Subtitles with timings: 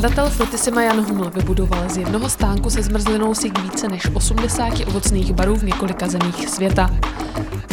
[0.00, 5.32] Zakladatel Frutissima Jan Huml vybudoval z jednoho stánku se zmrzlinou si více než 80 ovocných
[5.32, 6.90] barů v několika zemích světa.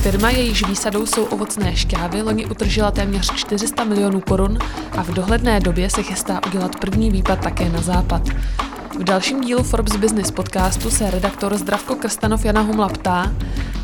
[0.01, 4.57] Firma, jejíž výsadou jsou ovocné šťávy, loni utržila téměř 400 milionů korun
[4.97, 8.29] a v dohledné době se chystá udělat první výpad také na západ.
[8.99, 13.33] V dalším dílu Forbes Business podcastu se redaktor Zdravko Krstanov Jana Humla ptá,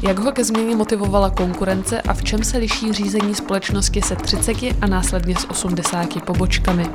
[0.02, 4.58] jak ho ke změně motivovala konkurence a v čem se liší řízení společnosti se 30
[4.82, 6.90] a následně s 80 pobočkami.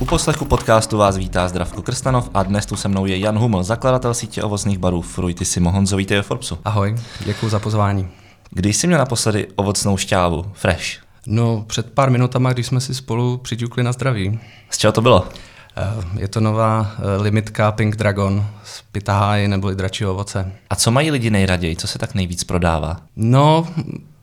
[0.00, 3.62] U poslechu podcastu vás vítá Zdravko Krstanov a dnes tu se mnou je Jan Huml,
[3.62, 6.58] zakladatel sítě ovocných barů Fruity Simo Honzo, vítej Forbesu.
[6.64, 8.08] Ahoj, děkuji za pozvání.
[8.50, 10.84] Když jsi měl naposledy ovocnou šťávu, fresh?
[11.26, 14.40] No, před pár minutama, když jsme si spolu přiťukli na zdraví.
[14.70, 15.28] Z čeho to bylo?
[15.76, 20.52] Eh, je to nová eh, limitka Pink Dragon z Pitaháji nebo dračí ovoce.
[20.70, 21.76] A co mají lidi nejraději?
[21.76, 22.96] Co se tak nejvíc prodává?
[23.16, 23.66] No,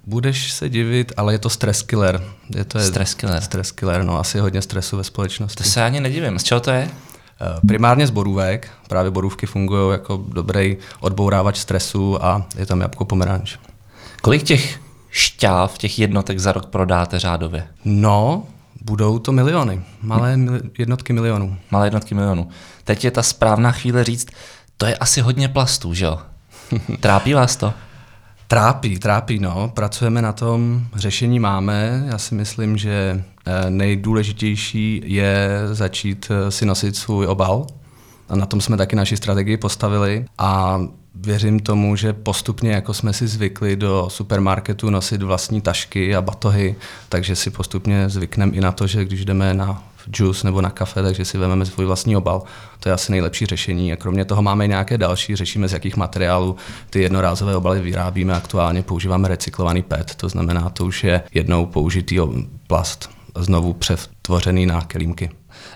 [0.08, 2.24] budeš se divit, ale je to stress killer.
[2.56, 3.42] Je to je stress killer?
[3.42, 5.64] Stress killer, no asi hodně stresu ve společnosti.
[5.64, 6.40] To se ani nedivím.
[6.40, 6.90] Z čeho to je?
[7.42, 8.70] Eh, primárně z borůvek.
[8.88, 13.56] Právě borůvky fungují jako dobrý odbourávač stresu a je tam jabko pomeranč.
[14.22, 17.68] Kolik těch šťáv, těch jednotek za rok prodáte řádově?
[17.86, 18.44] No,
[18.82, 21.58] Budou to miliony, malé mili- jednotky milionů.
[21.72, 22.50] Malé jednotky milionů.
[22.84, 24.28] Teď je ta správná chvíle říct,
[24.78, 26.20] to je asi hodně plastů, že jo?
[27.00, 27.74] Trápí vás to?
[28.48, 29.72] Trápí, trápí, no.
[29.74, 32.04] Pracujeme na tom, řešení máme.
[32.08, 37.68] Já si myslím, že eh, nejdůležitější je začít eh, si nosit svůj obal.
[38.30, 40.26] A na tom jsme taky naši strategii postavili.
[40.38, 40.82] A
[41.16, 46.76] věřím tomu, že postupně, jako jsme si zvykli do supermarketu nosit vlastní tašky a batohy,
[47.10, 51.04] takže si postupně zvykneme i na to, že když jdeme na juice nebo na kafe,
[51.04, 52.44] takže si vezmeme svůj vlastní obal.
[52.80, 53.94] To je asi nejlepší řešení.
[53.94, 56.56] A kromě toho máme nějaké další, řešíme z jakých materiálů
[56.90, 58.36] ty jednorázové obaly vyrábíme.
[58.36, 62.20] Aktuálně používáme recyklovaný PET, to znamená, to už je jednou použitý
[62.68, 65.30] plast znovu přetvořený na kelímky.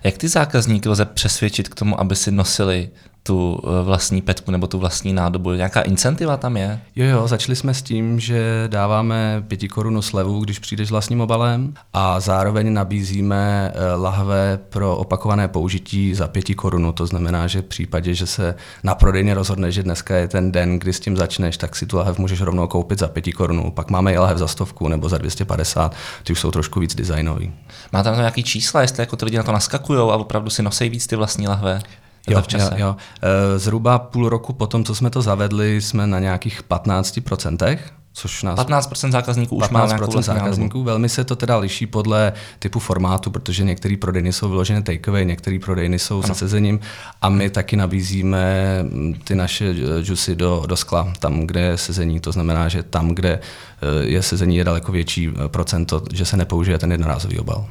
[0.04, 2.90] Jak ty zákazníky lze přesvědčit k tomu, aby si nosili
[3.24, 5.54] tu eh, vlastní petku nebo tu vlastní nádobu?
[5.54, 6.80] Nějaká incentiva tam je?
[6.96, 11.22] Jo, jo, začali jsme s tím, že dáváme pěti korunu slevu, když přijdeš s vlastním
[11.22, 16.92] obalem a zároveň nabízíme eh, lahve pro opakované použití za pěti korunu.
[16.92, 20.80] To znamená, že v případě, že se na prodejně rozhodne, že dneska je ten den,
[20.80, 23.72] kdy s tím začneš, tak si tu lahev můžeš rovnou koupit za pěti korunu.
[23.72, 27.54] Pak máme i lahev za stovku nebo za 250, ty už jsou trošku víc designový.
[27.92, 30.90] Má tam nějaký čísla, jestli jako ty lidi na to naskakují a opravdu si nosí
[30.90, 31.82] víc ty vlastní lahve?
[32.30, 32.96] Jo, jo, jo.
[33.22, 37.78] E, zhruba půl roku potom, co jsme to zavedli, jsme na nějakých 15%,
[38.14, 38.60] což nás...
[38.60, 40.78] 15% zákazníků už 15% má nějakou zákazníků.
[40.78, 40.84] Nádobu.
[40.84, 45.60] Velmi se to teda liší podle typu formátu, protože některé prodejny jsou vyložené takeaway, některé
[45.60, 46.28] prodejny jsou ano.
[46.28, 46.80] se sezením
[47.22, 48.44] a my taky nabízíme
[48.84, 52.20] mm, ty naše eh, džusy do, do skla, tam, kde je sezení.
[52.20, 56.78] To znamená, že tam, kde eh, je sezení, je daleko větší procento, že se nepoužije
[56.78, 57.66] ten jednorázový obal.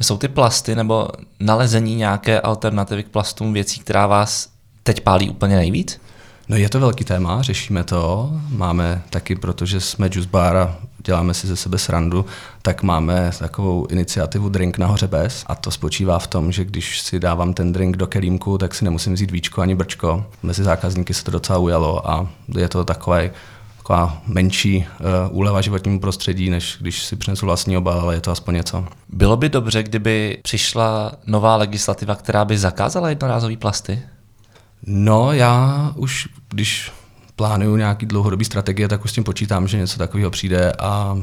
[0.00, 1.08] Jsou ty plasty nebo
[1.40, 4.48] nalezení nějaké alternativy k plastům věcí, která vás
[4.82, 6.00] teď pálí úplně nejvíc?
[6.48, 8.32] No je to velký téma, řešíme to.
[8.50, 12.26] Máme taky, protože jsme juice bar a děláme si ze sebe srandu,
[12.62, 17.20] tak máme takovou iniciativu Drink nahoře bez a to spočívá v tom, že když si
[17.20, 20.26] dávám ten drink do kelímku, tak si nemusím vzít víčko ani brčko.
[20.42, 23.30] Mezi zákazníky se to docela ujalo a je to takové
[23.76, 25.06] taková menší uh,
[25.36, 28.84] úleva životnímu prostředí, než když si přinesu vlastní obal, ale je to aspoň něco.
[29.08, 34.02] Bylo by dobře, kdyby přišla nová legislativa, která by zakázala jednorázové plasty?
[34.86, 36.92] No, já už, když
[37.36, 41.18] plánuju nějaký dlouhodobý strategie, tak už s tím počítám, že něco takového přijde a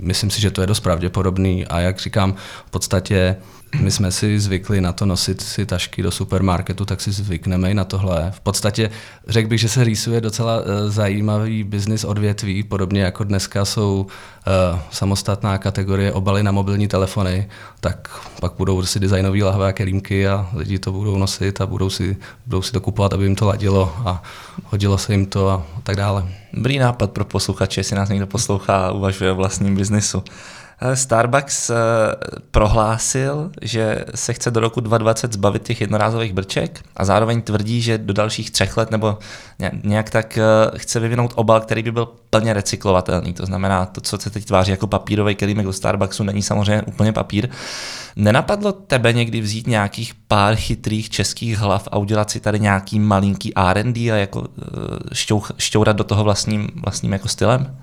[0.00, 1.66] myslím si, že to je dost pravděpodobný.
[1.66, 2.34] A jak říkám,
[2.66, 3.36] v podstatě
[3.78, 7.74] my jsme si zvykli na to nosit si tašky do supermarketu, tak si zvykneme i
[7.74, 8.30] na tohle.
[8.30, 8.90] V podstatě
[9.28, 14.78] řekl bych, že se rýsuje docela uh, zajímavý business odvětví, podobně jako dneska jsou uh,
[14.90, 17.48] samostatná kategorie obaly na mobilní telefony,
[17.80, 18.08] tak
[18.40, 22.16] pak budou si designové lahve a kelímky a lidi to budou nosit a budou si,
[22.46, 24.22] budou si to kupovat, aby jim to ladilo a
[24.64, 26.24] hodilo se jim to a tak dále.
[26.52, 30.24] Dobrý nápad pro posluchače, jestli nás někdo poslouchá a uvažuje o vlastním biznisu.
[30.94, 31.74] Starbucks eh,
[32.50, 37.98] prohlásil, že se chce do roku 2020 zbavit těch jednorázových brček a zároveň tvrdí, že
[37.98, 39.18] do dalších třech let nebo
[39.84, 43.32] nějak tak eh, chce vyvinout obal, který by byl plně recyklovatelný.
[43.32, 47.12] To znamená, to, co se teď tváří jako papírový kelímek do Starbucksu, není samozřejmě úplně
[47.12, 47.48] papír.
[48.16, 53.52] Nenapadlo tebe někdy vzít nějakých pár chytrých českých hlav a udělat si tady nějaký malinký
[53.56, 54.46] R&D a jako
[55.12, 57.76] eh, šťourat do toho vlastním, vlastním jako stylem?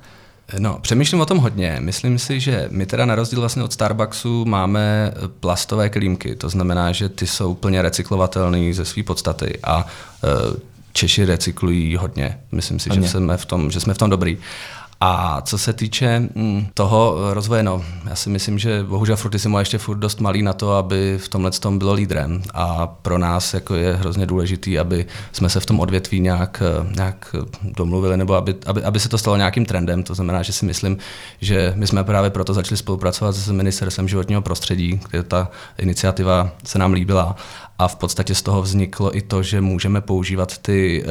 [0.59, 1.77] No, přemýšlím o tom hodně.
[1.79, 6.91] Myslím si, že my teda na rozdíl vlastně od Starbucksu máme plastové klímky, to znamená,
[6.91, 9.85] že ty jsou plně recyklovatelné ze své podstaty a
[10.23, 12.39] e, Češi recyklují hodně.
[12.51, 13.07] Myslím si, hodně.
[13.07, 14.37] že jsme v tom, že jsme v tom dobrý.
[15.01, 19.61] A co se týče mm, toho rozvoje, no, já si myslím, že bohužel Frutissimo je
[19.61, 22.41] ještě furt dost malý na to, aby v tomhle tom bylo lídrem.
[22.53, 26.63] A pro nás jako je hrozně důležitý, aby jsme se v tom odvětví nějak,
[26.95, 30.03] nějak domluvili, nebo aby, aby, aby se to stalo nějakým trendem.
[30.03, 30.97] To znamená, že si myslím,
[31.41, 36.79] že my jsme právě proto začali spolupracovat s ministerstvem životního prostředí, kde ta iniciativa se
[36.79, 37.35] nám líbila
[37.79, 41.07] a v podstatě z toho vzniklo i to, že můžeme používat ty e,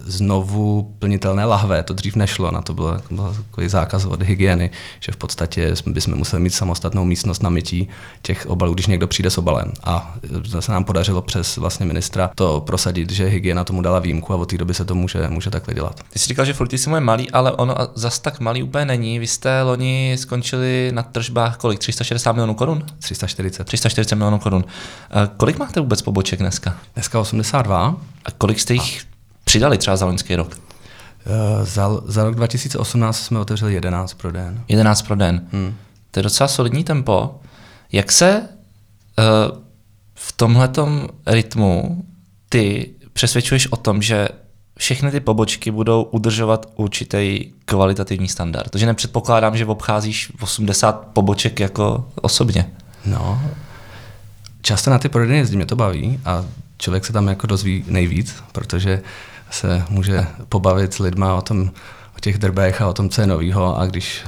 [0.00, 1.82] znovu plnitelné lahve.
[1.82, 4.70] To dřív nešlo, na to byl, byl takový zákaz od hygieny,
[5.00, 7.88] že v podstatě bychom museli mít samostatnou místnost na mytí
[8.22, 9.72] těch obalů, když někdo přijde s obalem.
[9.84, 10.14] A
[10.52, 14.36] to se nám podařilo přes vlastně ministra to prosadit, že hygiena tomu dala výjimku a
[14.36, 16.00] od té doby se to může, může takhle dělat.
[16.12, 19.18] Ty jsi říkal, že Frutissimo je malý, ale ono zas tak malý úplně není.
[19.18, 21.78] Vy jste loni skončili na tržbách kolik?
[21.78, 22.82] 360 milionů korun?
[22.98, 23.64] 340.
[23.64, 24.64] 340 milionů korun.
[25.36, 26.76] Kolik máte vůbec poboček dneska?
[26.94, 27.96] Dneska 82.
[28.24, 29.06] A kolik jste jich
[29.44, 30.56] přidali třeba za loňský rok?
[30.56, 34.64] Uh, za, za rok 2018 jsme otevřeli 11 pro den.
[34.68, 35.46] 11 pro den.
[35.52, 35.74] Hmm.
[36.10, 37.40] To je docela solidní tempo.
[37.92, 39.58] Jak se uh,
[40.14, 42.04] v tomhletom rytmu
[42.48, 44.28] ty přesvědčuješ o tom, že
[44.78, 48.70] všechny ty pobočky budou udržovat určitý kvalitativní standard.
[48.70, 52.70] Takže nepředpokládám, že obcházíš 80 poboček jako osobně.
[53.06, 53.40] No,
[54.62, 56.44] často na ty prodejny jezdím, mě to baví a
[56.78, 59.02] člověk se tam jako dozví nejvíc, protože
[59.50, 61.70] se může pobavit s lidma o tom,
[62.16, 64.24] o těch drbech a o tom, co je novýho a když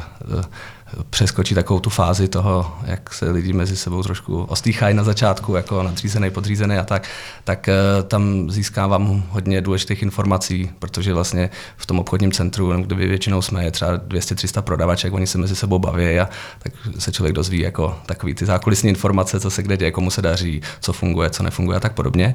[0.93, 5.55] eh, přeskočí takovou tu fázi toho, jak se lidi mezi sebou trošku ostýchají na začátku,
[5.55, 7.09] jako nadřízený, podřízený a tak,
[7.45, 13.43] tak uh, tam získávám hodně důležitých informací, protože vlastně v tom obchodním centru, kde většinou
[13.43, 16.29] jsme, je třeba 200-300 prodavaček, oni se mezi sebou baví a
[16.59, 20.23] tak se člověk dozví jako takový ty zákulisní informace, co se kde děje, komu se
[20.23, 22.35] daří, co funguje, co nefunguje a tak podobně.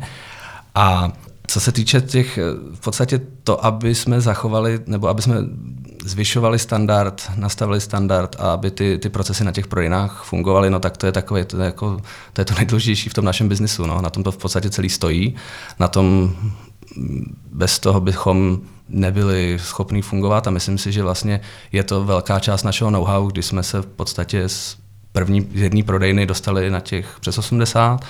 [0.75, 1.11] A
[1.47, 2.39] co se týče těch,
[2.73, 5.35] v podstatě to, aby jsme zachovali, nebo aby jsme
[6.05, 10.97] zvyšovali standard, nastavili standard a aby ty, ty procesy na těch prodejnách fungovaly, no tak
[10.97, 12.01] to je takové, to je, jako,
[12.33, 13.85] to, je to nejdůležitější v tom našem biznisu.
[13.85, 14.01] No.
[14.01, 15.35] Na tom to v podstatě celý stojí.
[15.79, 16.35] Na tom
[17.51, 18.59] bez toho bychom
[18.89, 21.41] nebyli schopni fungovat a myslím si, že vlastně
[21.71, 24.77] je to velká část našeho know-how, kdy jsme se v podstatě z
[25.11, 28.05] první jedné prodejny dostali na těch přes 80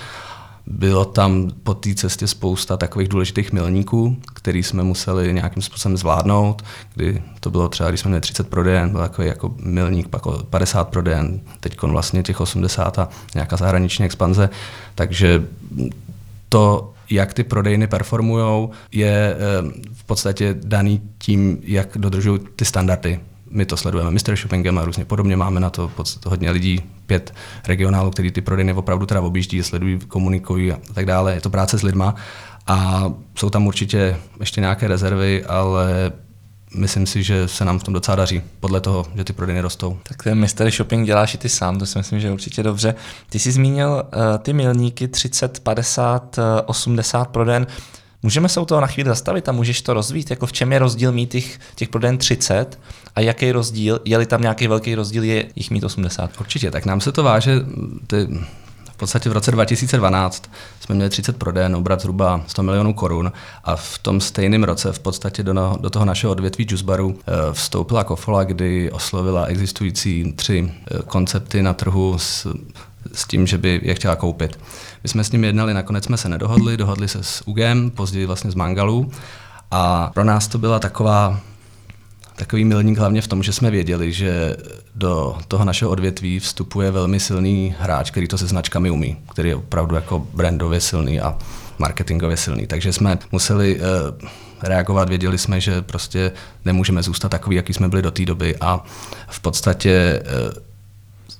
[0.70, 6.62] bylo tam po té cestě spousta takových důležitých milníků, který jsme museli nějakým způsobem zvládnout,
[6.94, 10.88] kdy to bylo třeba, když jsme měli 30 prodejen, byl takový jako milník, pak 50
[10.88, 14.50] prodejen, teď vlastně těch 80 a nějaká zahraniční expanze,
[14.94, 15.44] takže
[16.48, 19.36] to, jak ty prodejny performují, je eh,
[19.92, 24.36] v podstatě daný tím, jak dodržují ty standardy my to sledujeme Mr.
[24.36, 25.36] Shoppingem a různě podobně.
[25.36, 25.90] Máme na to
[26.26, 27.34] hodně lidí, pět
[27.66, 31.34] regionálů, který ty prodejny opravdu teda objíždí, sledují, komunikují a tak dále.
[31.34, 32.14] Je to práce s lidma
[32.66, 33.04] a
[33.34, 36.12] jsou tam určitě ještě nějaké rezervy, ale
[36.74, 39.98] myslím si, že se nám v tom docela daří, podle toho, že ty prodejny rostou.
[40.02, 42.94] Tak ten mystery shopping děláš i ty sám, to si myslím, že je určitě dobře.
[43.30, 47.66] Ty jsi zmínil uh, ty milníky 30, 50, uh, 80 proden.
[48.22, 50.78] Můžeme se u toho na chvíli zastavit a můžeš to rozvít, jako v čem je
[50.78, 52.78] rozdíl mít těch, těch prodejen 30
[53.18, 56.30] a jaký rozdíl, je-li tam nějaký velký rozdíl, je jich mít 80?
[56.40, 57.60] Určitě, tak nám se to váže,
[58.06, 58.28] ty,
[58.92, 60.50] v podstatě v roce 2012
[60.80, 63.32] jsme měli 30 prodejen, obrat zhruba 100 milionů korun
[63.64, 67.32] a v tom stejném roce v podstatě do, no, do toho našeho odvětví Juicebaru eh,
[67.52, 72.46] vstoupila Kofola, kdy oslovila existující tři eh, koncepty na trhu s,
[73.12, 74.58] s tím, že by je chtěla koupit.
[75.02, 78.50] My jsme s nimi jednali, nakonec jsme se nedohodli, dohodli se s UGem, později vlastně
[78.50, 79.10] z Mangalu
[79.70, 81.40] a pro nás to byla taková
[82.38, 84.56] takový milník hlavně v tom, že jsme věděli, že
[84.94, 89.56] do toho našeho odvětví vstupuje velmi silný hráč, který to se značkami umí, který je
[89.56, 91.38] opravdu jako brandově silný a
[91.78, 92.66] marketingově silný.
[92.66, 94.28] Takže jsme museli uh,
[94.62, 96.32] reagovat, věděli jsme, že prostě
[96.64, 98.84] nemůžeme zůstat takový, jaký jsme byli do té doby a
[99.28, 100.67] v podstatě uh,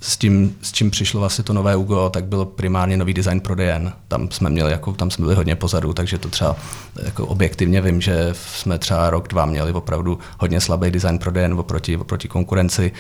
[0.00, 3.92] s tím, s čím přišlo vlastně to nové Ugo, tak bylo primárně nový design prodejen.
[4.09, 6.57] Tam jsme měli, jako, tam jsme byli hodně pozadu, takže to třeba
[7.04, 11.97] jako objektivně vím, že jsme třeba rok, dva měli opravdu hodně slabý design prodejen oproti,
[11.97, 12.92] oproti konkurenci.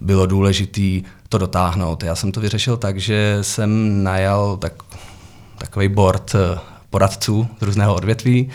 [0.00, 2.02] Bylo důležité to dotáhnout.
[2.02, 4.72] Já jsem to vyřešil tak, že jsem najal tak,
[5.58, 6.58] takový board eh,
[6.90, 8.50] poradců z různého odvětví,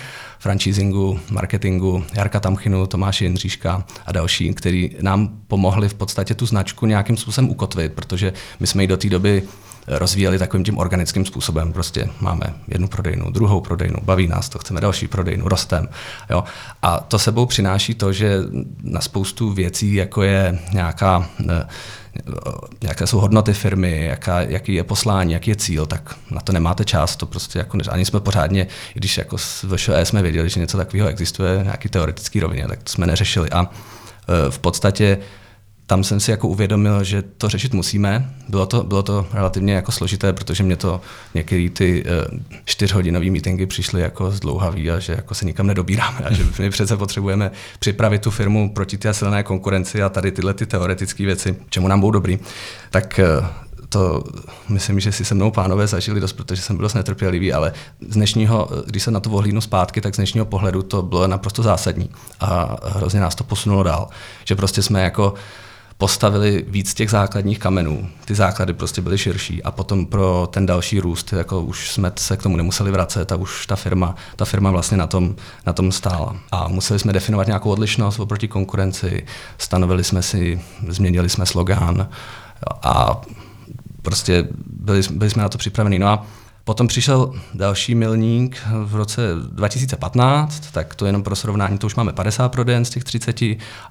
[0.46, 6.86] franchisingu, marketingu, Jarka Tamchynu, Tomáše Jindříška a další, kteří nám pomohli v podstatě tu značku
[6.86, 9.44] nějakým způsobem ukotvit, protože my jsme ji do té doby
[9.88, 11.74] rozvíjeli takovým tím organickým způsobem.
[11.74, 15.90] Prostě máme jednu prodejnu, druhou prodejnu, baví nás to, chceme další prodejnu, rostem.
[16.30, 16.44] Jo?
[16.82, 18.38] A to sebou přináší to, že
[18.84, 21.30] na spoustu věcí, jako je nějaká
[22.82, 26.86] jaké jsou hodnoty firmy, jaká, jaký je poslání, jaký je cíl, tak na to nemáte
[26.86, 30.60] čas, to prostě jako ani jsme pořádně, i když jako s VŠE jsme věděli, že
[30.60, 33.50] něco takového existuje, nějaký teoretický rovině, tak to jsme neřešili.
[33.50, 33.70] A
[34.50, 35.18] v podstatě
[35.88, 38.32] tam jsem si jako uvědomil, že to řešit musíme.
[38.50, 41.02] Bylo to, bylo to relativně jako složité, protože mě to
[41.34, 46.34] některé ty uh, čtyřhodinové meetingy přišly jako zdlouhavý a že jako se nikam nedobíráme a
[46.34, 50.66] že my přece potřebujeme připravit tu firmu proti té silné konkurenci a tady tyhle ty
[50.66, 52.40] teoretické věci, čemu nám budou dobrý.
[52.90, 53.46] Tak uh,
[53.90, 54.24] to
[54.70, 57.74] myslím, že si se mnou pánové zažili dost, protože jsem byl dost netrpělivý, ale
[58.10, 61.64] z dnešního, když se na to ohlídnu zpátky, tak z dnešního pohledu to bylo naprosto
[61.64, 64.08] zásadní a hrozně nás to posunulo dál.
[64.46, 65.34] Že prostě jsme jako
[65.98, 68.08] postavili víc těch základních kamenů.
[68.26, 72.38] Ty základy prostě byly širší a potom pro ten další růst, jako už jsme se
[72.38, 75.36] k tomu nemuseli vracet a už ta firma, ta firma vlastně na tom,
[75.66, 76.36] na tom stála.
[76.52, 79.26] A museli jsme definovat nějakou odlišnost oproti konkurenci,
[79.58, 82.10] stanovili jsme si, změnili jsme slogan
[82.84, 83.22] a
[84.02, 86.00] prostě byli, byli jsme na to připraveni.
[86.00, 86.26] No a
[86.66, 92.14] Potom přišel další milník v roce 2015, tak to jenom pro srovnání, to už máme
[92.14, 93.42] 50 prodejen z těch 30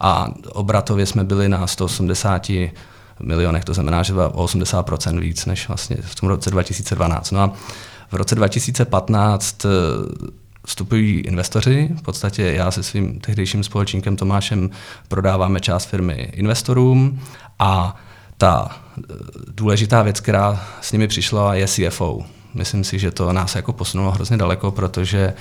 [0.01, 2.51] a obratově jsme byli na 180
[3.21, 7.31] milionech, to znamená, že o 80% víc než vlastně v tom roce 2012.
[7.31, 7.53] No a
[8.11, 9.69] v roce 2015 eh,
[10.67, 14.71] vstupují investoři, v podstatě já se svým tehdejším společníkem Tomášem
[15.09, 17.21] prodáváme část firmy investorům
[17.59, 17.97] a
[18.39, 19.03] ta eh,
[19.49, 22.25] důležitá věc, která s nimi přišla, je CFO.
[22.55, 25.35] Myslím si, že to nás jako posunulo hrozně daleko, protože eh,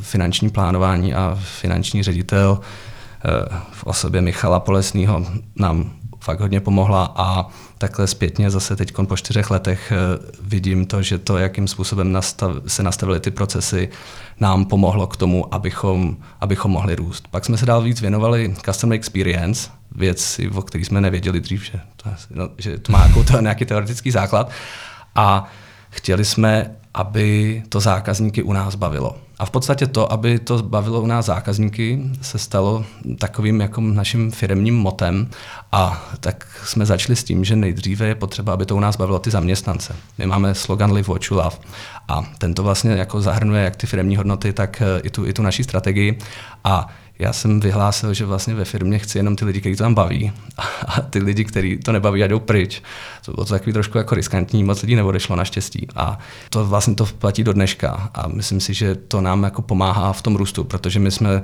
[0.00, 3.28] finanční plánování a finanční ředitel eh,
[3.72, 5.26] v osobě Michala Polesního
[5.56, 5.92] nám
[6.24, 7.46] fakt hodně pomohla a
[7.78, 9.96] takhle zpětně zase teď po čtyřech letech eh,
[10.40, 13.88] vidím to, že to, jakým způsobem nastav, se nastavily ty procesy,
[14.40, 17.28] nám pomohlo k tomu, abychom, abychom mohli růst.
[17.30, 21.80] Pak jsme se dál víc věnovali customer experience, věci, o kterých jsme nevěděli dřív, že
[21.96, 24.50] to, no, že to má jako to, nějaký teoretický základ.
[25.14, 25.50] A
[25.94, 29.16] Chtěli jsme, aby to zákazníky u nás bavilo.
[29.38, 32.84] A v podstatě to, aby to bavilo u nás zákazníky, se stalo
[33.18, 35.30] takovým jako naším firmním motem
[35.72, 39.18] a tak jsme začali s tím, že nejdříve je potřeba, aby to u nás bavilo
[39.18, 39.96] ty zaměstnance.
[40.18, 41.56] My máme slogan Live What You Love
[42.08, 45.64] a tento vlastně jako zahrnuje jak ty firmní hodnoty, tak i tu, i tu naší
[45.64, 46.18] strategii
[46.64, 46.88] a
[47.24, 50.32] já jsem vyhlásil, že vlastně ve firmě chci jenom ty lidi, kteří to tam baví.
[50.86, 52.82] A ty lidi, kteří to nebaví jdou pryč.
[53.24, 55.86] To bylo to takový trošku jako riskantní, moc lidí neodešlo naštěstí.
[55.96, 56.18] A
[56.50, 58.10] to vlastně to platí do dneška.
[58.14, 61.42] A myslím si, že to nám jako pomáhá v tom růstu, protože my jsme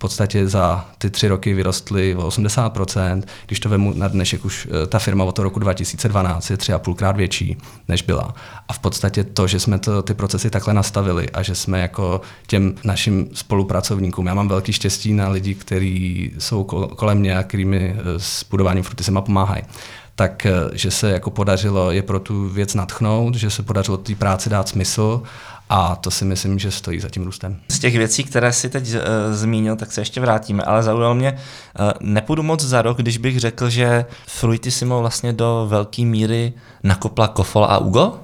[0.00, 3.22] podstatě za ty tři roky vyrostly o 80%.
[3.46, 6.72] Když to vemu na dnešek, už eh, ta firma od toho roku 2012 je tři
[6.72, 7.56] a půlkrát větší,
[7.88, 8.34] než byla.
[8.68, 12.20] A v podstatě to, že jsme to, ty procesy takhle nastavili a že jsme jako
[12.46, 16.64] těm našim spolupracovníkům, já mám velký štěstí na lidi, kteří jsou
[16.96, 19.62] kolem mě a kterými eh, s budováním Frutisima pomáhají
[20.20, 24.14] tak eh, že se jako podařilo je pro tu věc natchnout, že se podařilo té
[24.14, 25.22] práci dát smysl
[25.72, 27.60] a to si myslím, že stojí za tím růstem.
[27.68, 29.00] Z těch věcí, které si teď uh,
[29.32, 33.40] zmínil, tak se ještě vrátíme, ale zaujal mě, uh, nepůjdu moc za rok, když bych
[33.40, 38.20] řekl, že Fruitissimo vlastně do velké míry nakopla Kofol a Ugo?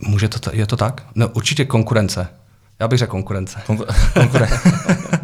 [0.00, 1.02] Může to, t- je to tak?
[1.14, 2.28] No určitě konkurence.
[2.80, 3.58] Já bych řekl konkurence.
[3.66, 4.60] Konkur- konkurence.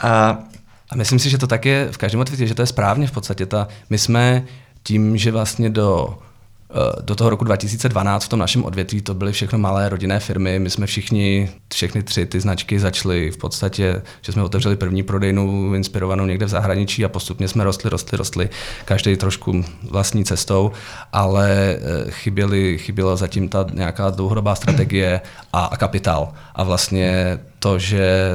[0.00, 0.38] a,
[0.90, 3.12] a myslím si, že to tak je v každém odvětví, že to je správně v
[3.12, 3.46] podstatě.
[3.46, 4.44] Ta, my jsme
[4.82, 6.18] tím, že vlastně do
[7.00, 10.58] do toho roku 2012 v tom našem odvětví to byly všechno malé rodinné firmy.
[10.58, 15.74] My jsme všichni, všechny tři ty značky začaly v podstatě, že jsme otevřeli první prodejnu
[15.74, 18.50] inspirovanou někde v zahraničí a postupně jsme rostli, rostli, rostli,
[18.84, 20.72] každý trošku vlastní cestou,
[21.12, 25.20] ale eh, chyběly, chyběla zatím ta nějaká dlouhodobá strategie
[25.52, 26.32] a, a kapitál.
[26.54, 28.30] A vlastně to, že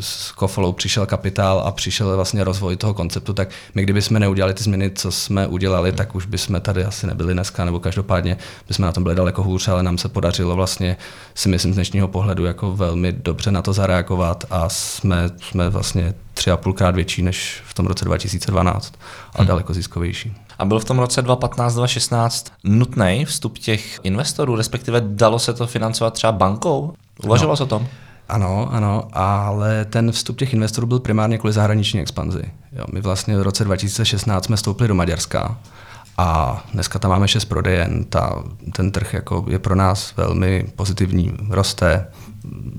[0.00, 4.64] s Kofolou přišel kapitál a přišel vlastně rozvoj toho konceptu, tak my kdybychom neudělali ty
[4.64, 8.36] změny, co jsme udělali, tak už bychom tady asi nebyli dneska, nebo každopádně
[8.68, 10.96] bychom na tom byli daleko hůř, ale nám se podařilo vlastně
[11.34, 16.14] si myslím z dnešního pohledu jako velmi dobře na to zareagovat a jsme, jsme vlastně
[16.34, 18.94] tři a půlkrát větší než v tom roce 2012
[19.34, 19.46] a hmm.
[19.46, 20.36] daleko ziskovější.
[20.58, 26.14] A byl v tom roce 2015-2016 nutný vstup těch investorů, respektive dalo se to financovat
[26.14, 26.94] třeba bankou?
[27.24, 27.56] Uvažoval no.
[27.56, 27.88] se o tom?
[28.32, 32.42] Ano, ano, ale ten vstup těch investorů byl primárně kvůli zahraniční expanzi.
[32.72, 35.58] Jo, my vlastně v roce 2016 jsme stoupili do Maďarska
[36.18, 38.04] a dneska tam máme šest prodejen.
[38.04, 42.06] Ta, ten trh jako je pro nás velmi pozitivní, roste,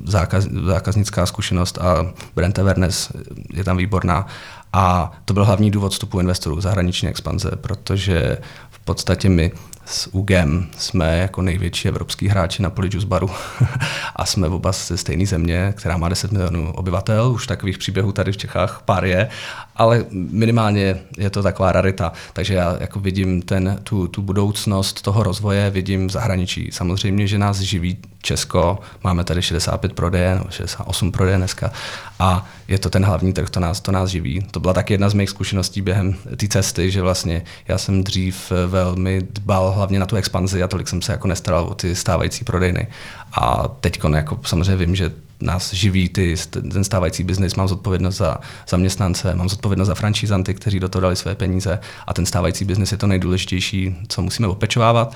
[0.06, 3.12] zákaz, zákaznická zkušenost a brand awareness
[3.54, 4.28] je tam výborná.
[4.74, 8.38] A to byl hlavní důvod vstupu investorů, zahraniční expanze, protože
[8.70, 9.52] v podstatě my
[9.86, 13.30] s UGem jsme jako největší evropský hráči na poli baru
[14.16, 17.32] a jsme oba ze stejné země, která má 10 milionů obyvatel.
[17.32, 19.30] Už takových příběhů tady v Čechách pár je,
[19.76, 22.12] ale minimálně je to taková rarita.
[22.34, 26.70] Takže já jako vidím ten, tu, tu budoucnost toho rozvoje, vidím v zahraničí.
[26.72, 31.72] Samozřejmě, že nás živí Česko, máme tady 65 prodeje, nebo 68 prodeje dneska
[32.20, 34.46] a je to ten hlavní trh, to nás, to nás živí.
[34.52, 38.52] To byla taky jedna z mých zkušeností během té cesty, že vlastně já jsem dřív
[38.68, 42.46] velmi dbal hlavně na tu expanzi a tolik jsem se jako nestaral o ty stávající
[42.46, 42.88] prodejny.
[43.34, 45.12] A teď jako samozřejmě vím, že
[45.42, 48.38] nás živí ty, ten stávající biznis, mám zodpovědnost za
[48.70, 51.80] zaměstnance, mám zodpovědnost za franšízanty, kteří do toho dali své peníze.
[52.08, 55.16] A ten stávající biznis je to nejdůležitější, co musíme opečovávat.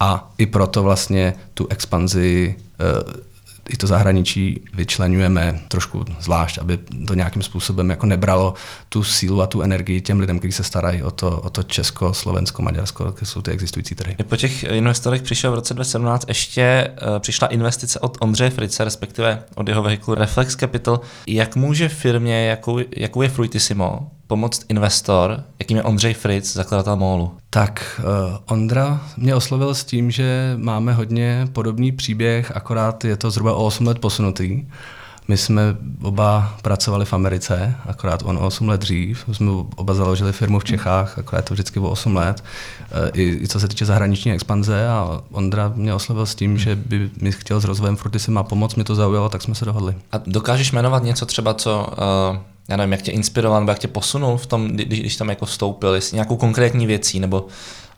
[0.00, 3.31] A i proto vlastně tu expanzi eh,
[3.68, 8.54] i to zahraničí vyčlenujeme trošku zvlášť, aby to nějakým způsobem jako nebralo
[8.88, 12.14] tu sílu a tu energii těm lidem, kteří se starají o to, o to Česko,
[12.14, 14.16] Slovensko, Maďarsko, které jsou ty existující trhy.
[14.28, 19.42] Po těch investorech přišel v roce 2017 ještě uh, přišla investice od Ondřeje Frice, respektive
[19.54, 21.00] od jeho vehiklu Reflex Capital.
[21.26, 27.32] Jak může firmě, jakou, jakou je Fruitissimo, pomoct investor, jakým je Ondřej Fritz, zakladatel MOLu?
[27.50, 33.30] Tak uh, Ondra mě oslovil s tím, že máme hodně podobný příběh, akorát je to
[33.30, 34.64] zhruba o 8 let posunutý.
[35.28, 35.62] My jsme
[36.02, 39.24] oba pracovali v Americe, akorát on o 8 let dřív.
[39.32, 42.44] Jsme oba založili firmu v Čechách, akorát to vždycky o 8 let.
[42.80, 46.76] Eh, I, I co se týče zahraniční expanze a Ondra mě oslovil s tím, že
[46.76, 49.94] by mi chtěl s rozvojem Fruitissima pomoct, mi to zaujalo, tak jsme se dohodli.
[50.12, 51.86] A dokážeš jmenovat něco třeba, co
[52.30, 55.28] uh já nevím, jak tě inspiroval, nebo jak tě posunul v tom, když, když tam
[55.28, 57.46] jako vstoupil, jestli nějakou konkrétní věcí, nebo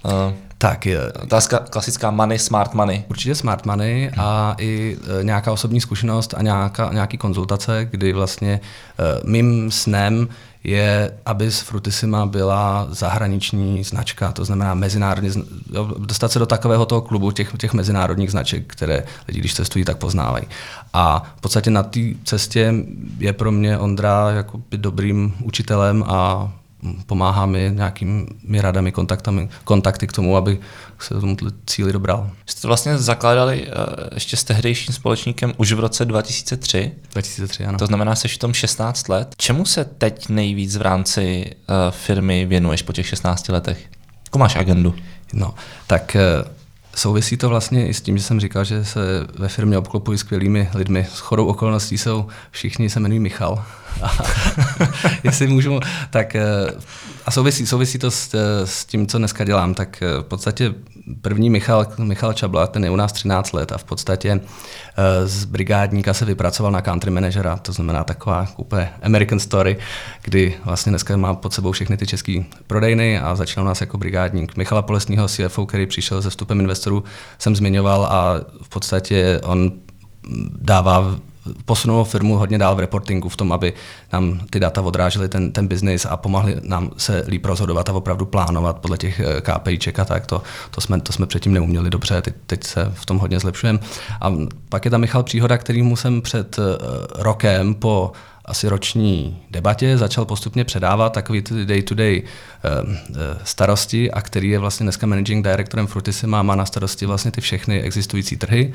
[0.05, 0.13] uh,
[0.59, 1.13] tak je.
[1.13, 3.05] Otázka klasická money, smart money.
[3.09, 8.53] Určitě smart money a i e, nějaká osobní zkušenost a nějaká, nějaký konzultace, kdy vlastně
[8.53, 8.61] e,
[9.31, 10.29] mým snem
[10.65, 15.31] je, aby z Frutissima byla zahraniční značka, to znamená mezinárodní,
[15.99, 19.97] dostat se do takového toho klubu těch, těch mezinárodních značek, které lidi, když cestují, tak
[19.97, 20.45] poznávají.
[20.93, 22.75] A v podstatě na té cestě
[23.19, 26.53] je pro mě Ondra jako dobrým učitelem a
[27.07, 30.59] pomáhá mi nějakými radami, kontaktami, kontakty k tomu, aby
[30.99, 31.37] se tomu
[31.67, 32.31] cíli dobral.
[32.47, 33.75] Jste to vlastně zakládali uh,
[34.15, 36.93] ještě s tehdejším společníkem už v roce 2003.
[37.13, 37.79] 2003, ano.
[37.79, 39.35] To znamená, jsi v tom 16 let.
[39.37, 43.79] Čemu se teď nejvíc v rámci uh, firmy věnuješ po těch 16 letech?
[44.25, 44.95] Jakou máš agendu?
[45.33, 45.55] No,
[45.87, 46.49] tak uh,
[46.95, 49.01] Souvisí to vlastně i s tím, že jsem říkal, že se
[49.39, 51.07] ve firmě obklopují skvělými lidmi.
[51.15, 53.65] S chodou okolností jsou všichni, se jmenují Michal.
[54.03, 54.11] A
[55.25, 55.81] jestli můžu,
[56.11, 56.43] tak eh,
[57.27, 60.75] a souvisí, souvisí to s, eh, s tím, co dneska dělám, tak eh, v podstatě
[61.21, 64.41] první Michal, Michal Čabla, ten je u nás 13 let a v podstatě
[65.25, 69.77] z brigádníka se vypracoval na country managera, to znamená taková úplně American story,
[70.23, 74.57] kdy vlastně dneska má pod sebou všechny ty české prodejny a začal nás jako brigádník.
[74.57, 77.05] Michala Polesního CFO, který přišel se vstupem investorů,
[77.39, 79.73] jsem zmiňoval a v podstatě on
[80.61, 81.17] dává
[81.65, 83.73] posunul firmu hodně dál v reportingu, v tom, aby
[84.13, 88.27] nám ty data odrážely ten, ten biznis a pomohli nám se líp rozhodovat a opravdu
[88.27, 90.27] plánovat podle těch eh, KPIček a tak.
[90.27, 93.79] To, to, jsme, to jsme předtím neuměli dobře, teď, teď se v tom hodně zlepšujeme.
[94.21, 94.33] A
[94.69, 96.63] pak je tam Michal Příhoda, kterýmu jsem před eh,
[97.23, 98.13] rokem po
[98.45, 102.91] asi roční debatě začal postupně předávat takový ty day-to-day uh,
[103.45, 107.83] starosti a který je vlastně dneska managing directorem Frutissima, má na starosti vlastně ty všechny
[107.83, 108.73] existující trhy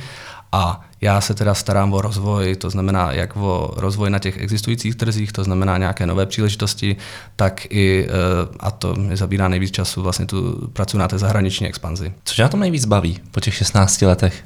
[0.52, 4.96] a já se teda starám o rozvoj, to znamená jak o rozvoj na těch existujících
[4.96, 6.96] trzích, to znamená nějaké nové příležitosti,
[7.36, 11.68] tak i, uh, a to mi zabírá nejvíc času, vlastně tu pracuji na té zahraniční
[11.68, 12.14] expanzi.
[12.24, 14.44] Co tě na tom nejvíc baví po těch 16 letech?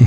[0.00, 0.06] uh,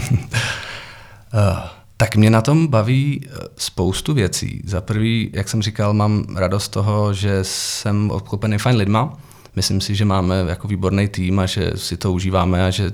[2.01, 4.61] Tak mě na tom baví eh, spoustu věcí.
[4.65, 9.13] Za prvý, jak jsem říkal, mám radost toho, že jsem obklopený fajn lidma.
[9.55, 12.91] Myslím si, že máme jako výborný tým a že si to užíváme a že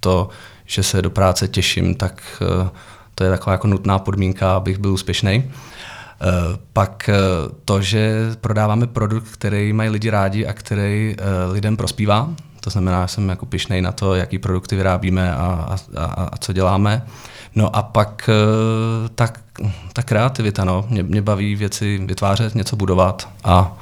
[0.00, 0.28] to,
[0.66, 2.70] že se do práce těším, tak eh,
[3.14, 5.44] to je taková jako nutná podmínka, abych byl úspěšný.
[5.44, 6.26] Eh,
[6.72, 7.10] pak
[7.64, 11.16] to, že prodáváme produkt, který mají lidi rádi a který
[11.52, 12.30] lidem prospívá.
[12.60, 16.36] To znamená, že jsem jako pišnej na to, jaký produkty vyrábíme a, a, a, a
[16.36, 17.02] co děláme.
[17.54, 19.40] No a pak eh, tak,
[19.92, 20.86] ta kreativita, no.
[20.88, 23.76] Mě, mě baví věci vytvářet, něco budovat a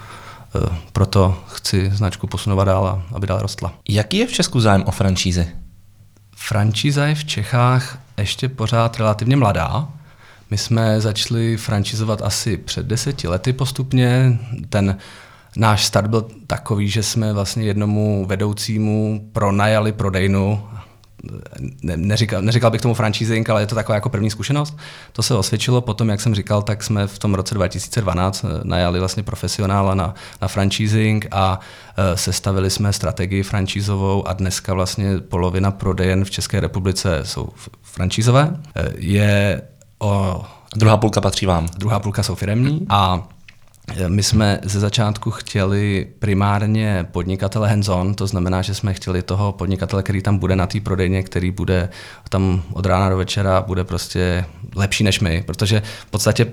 [0.57, 3.73] eh, proto chci značku posunovat dál, aby dál rostla.
[3.89, 5.49] Jaký je v Česku zájem o franšízy?
[6.37, 9.89] Franšíza je v Čechách ještě pořád relativně mladá.
[10.51, 14.39] My jsme začali franšizovat asi před deseti lety postupně.
[14.69, 14.99] Ten
[15.57, 20.63] náš start byl takový, že jsme vlastně jednomu vedoucímu pronajali prodejnu
[21.83, 24.77] ne, neříkal, neříkal bych tomu franchising, ale je to taková jako první zkušenost.
[25.13, 28.99] To se osvědčilo potom, jak jsem říkal, tak jsme v tom roce 2012 eh, najali
[28.99, 31.61] vlastně profesionála na, na franchising a
[31.99, 37.49] uh, sestavili jsme strategii franchisovou a dneska vlastně polovina prodejen v České republice jsou
[37.83, 38.57] franchisové.
[38.97, 39.63] Je
[39.99, 40.45] o...
[40.77, 41.69] Druhá půlka patří vám.
[41.79, 43.29] Druhá půlka jsou firemní a
[44.09, 50.03] my jsme ze začátku chtěli primárně podnikatele hands-on, to znamená, že jsme chtěli toho podnikatele,
[50.03, 51.89] který tam bude na té prodejně, který bude
[52.29, 54.45] tam od rána do večera, bude prostě
[54.77, 56.47] lepší než my, protože v podstatě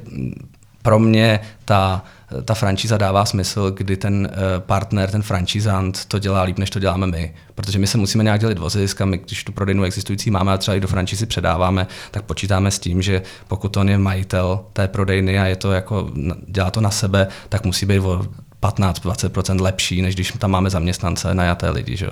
[0.81, 2.03] pro mě ta
[2.45, 6.79] ta franšíza dává smysl, kdy ten eh, partner, ten franchisant to dělá líp, než to
[6.79, 7.33] děláme my.
[7.55, 10.53] Protože my se musíme nějak dělit o zisk a my, když tu prodejnu existující máme
[10.53, 14.65] a třeba i do franšízy předáváme, tak počítáme s tím, že pokud on je majitel
[14.73, 16.09] té prodejny a je to jako,
[16.47, 18.25] dělá to na sebe, tak musí být o
[18.61, 22.09] 15-20% lepší, než když tam máme zaměstnance, najaté lidi, že?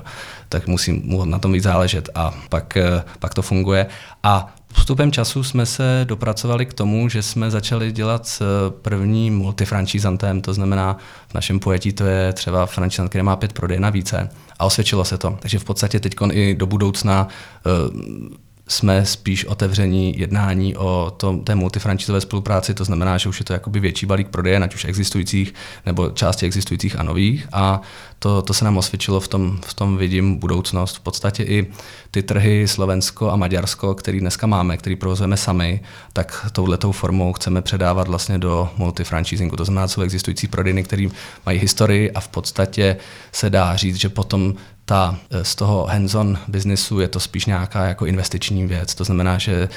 [0.50, 3.88] tak musí mu na tom víc záležet a pak, eh, pak to funguje.
[4.24, 10.42] A Vstupem času jsme se dopracovali k tomu, že jsme začali dělat s prvním multifranchisantem,
[10.42, 14.30] to znamená v našem pojetí to je třeba franchizant, který má pět prodej na více
[14.60, 15.38] a osvědčilo se to.
[15.40, 17.28] Takže v podstatě teď i do budoucna
[17.66, 23.46] uh, jsme spíš otevření jednání o tom, té multifrančizové spolupráci, to znamená, že už je
[23.46, 25.54] to jakoby větší balík prodeje, ať už existujících
[25.86, 27.82] nebo části existujících a nových a
[28.20, 30.96] to, to se nám osvědčilo, v tom, v tom vidím budoucnost.
[30.96, 31.68] V podstatě i
[32.12, 35.82] ty trhy Slovensko a Maďarsko, který dneska máme, který provozujeme sami,
[36.14, 39.56] tak touhletou formou chceme předávat vlastně do multifranchisingu.
[39.56, 41.08] To znamená, jsou existující prodejny, které
[41.46, 42.98] mají historii a v podstatě
[43.32, 44.54] se dá říct, že potom
[44.92, 48.96] ta, eh, z toho hands-on biznesu je to spíš nějaká jako investiční věc.
[48.96, 49.70] To znamená, že eh,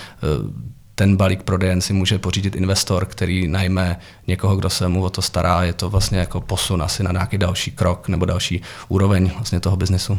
[0.94, 5.22] ten balík prodejen si může pořídit investor, který najme někoho, kdo se mu o to
[5.22, 5.62] stará.
[5.62, 9.76] Je to vlastně jako posun asi na nějaký další krok nebo další úroveň vlastně toho
[9.76, 10.18] biznesu.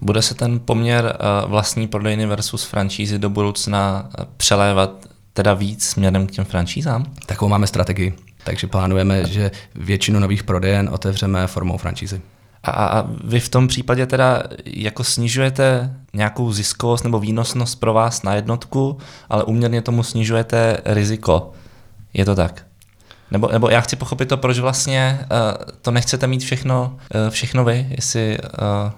[0.00, 6.26] Bude se ten poměr eh, vlastní prodejny versus franšízy do budoucna přelévat teda víc směrem
[6.26, 7.06] k těm franšízám?
[7.26, 8.14] Takovou máme strategii.
[8.44, 12.20] Takže plánujeme, že většinu nových prodejen otevřeme formou franšízy.
[12.72, 18.34] A, vy v tom případě teda jako snižujete nějakou ziskovost nebo výnosnost pro vás na
[18.34, 18.98] jednotku,
[19.28, 21.52] ale uměrně tomu snižujete riziko.
[22.14, 22.66] Je to tak?
[23.30, 25.26] Nebo, nebo já chci pochopit to, proč vlastně uh,
[25.82, 28.92] to nechcete mít všechno, uh, všechno vy, jestli, uh,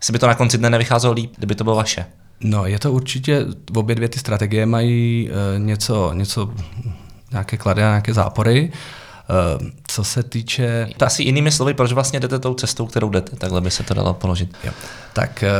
[0.00, 2.06] jestli by to na konci dne nevycházelo líp, kdyby to bylo vaše.
[2.40, 6.52] No, je to určitě, obě dvě ty strategie mají uh, něco, něco,
[7.30, 8.68] nějaké klady a nějaké zápory.
[8.72, 8.78] Uh,
[9.86, 10.88] co se týče...
[10.96, 13.94] To asi jinými slovy, proč vlastně jdete tou cestou, kterou jdete, takhle by se to
[13.94, 14.56] dalo položit.
[14.64, 14.72] Jo.
[15.12, 15.50] Tak eh,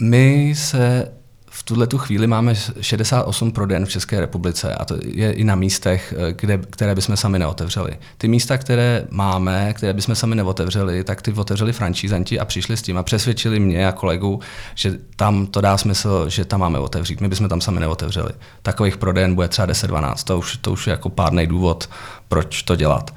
[0.00, 1.08] my se
[1.56, 5.54] v tuhle tu chvíli máme 68 proden v České republice a to je i na
[5.54, 7.98] místech, eh, kde, které bychom sami neotevřeli.
[8.18, 12.82] Ty místa, které máme, které bychom sami neotevřeli, tak ty otevřeli franšízanti a přišli s
[12.82, 14.40] tím a přesvědčili mě a kolegu,
[14.74, 17.20] že tam to dá smysl, že tam máme otevřít.
[17.20, 18.30] My bychom tam sami neotevřeli.
[18.62, 20.24] Takových proden bude třeba 10-12.
[20.24, 21.88] To už, to už je jako pádný důvod,
[22.28, 23.14] proč to dělat.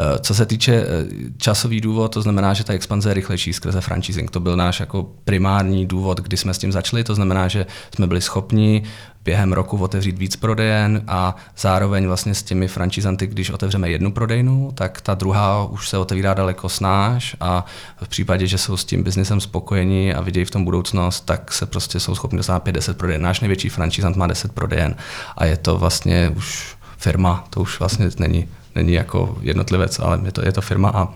[0.00, 0.86] Eh, co se týče eh,
[1.36, 4.30] časový důvod, to znamená, že ta expanze je rychlejší skrze franchising.
[4.30, 7.04] To byl náš jako primární důvod, kdy jsme s tím začali.
[7.04, 8.82] To znamená, že jsme byli schopni
[9.24, 14.70] během roku otevřít víc prodejen a zároveň vlastně s těmi franchisanty, když otevřeme jednu prodejnu,
[14.74, 17.64] tak ta druhá už se otevírá daleko snáš a
[18.02, 21.66] v případě, že jsou s tím biznesem spokojení a vidějí v tom budoucnost, tak se
[21.66, 23.22] prostě jsou schopni dostat 5-10 prodejen.
[23.22, 24.94] Náš největší franchisant má 10 prodejen
[25.36, 30.32] a je to vlastně už firma, to už vlastně není není jako jednotlivec, ale je
[30.32, 31.08] to, je to firma a e,